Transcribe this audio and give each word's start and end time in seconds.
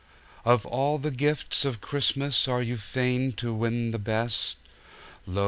Of 0.43 0.65
all 0.65 0.97
the 0.97 1.11
gifts 1.11 1.63
of 1.63 1.79
Christmas, 1.79 2.47
are 2.47 2.63
you 2.63 2.75
fain 2.75 3.33
to 3.33 3.53
win 3.53 3.91
the 3.91 3.99
best? 3.99 4.55
Lo! 5.27 5.39